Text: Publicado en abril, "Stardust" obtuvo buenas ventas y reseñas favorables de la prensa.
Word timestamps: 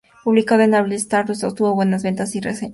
Publicado 0.23 0.63
en 0.63 0.73
abril, 0.73 0.93
"Stardust" 0.97 1.43
obtuvo 1.43 1.75
buenas 1.75 2.01
ventas 2.01 2.33
y 2.35 2.39
reseñas 2.39 2.41
favorables 2.41 2.41
de 2.41 2.41
la 2.41 2.59
prensa. 2.59 2.69